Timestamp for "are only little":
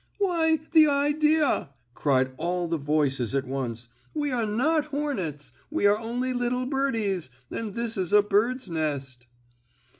5.85-6.65